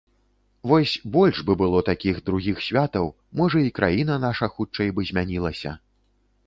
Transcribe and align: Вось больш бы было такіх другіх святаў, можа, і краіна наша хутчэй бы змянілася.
Вось 0.69 0.93
больш 1.15 1.37
бы 1.49 1.55
было 1.61 1.83
такіх 1.91 2.15
другіх 2.31 2.57
святаў, 2.69 3.05
можа, 3.43 3.57
і 3.69 3.75
краіна 3.77 4.13
наша 4.27 4.53
хутчэй 4.57 4.89
бы 4.95 5.01
змянілася. 5.13 5.71